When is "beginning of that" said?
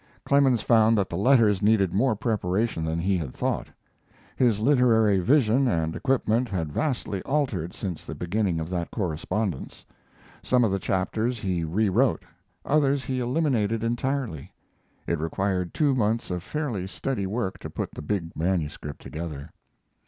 8.15-8.89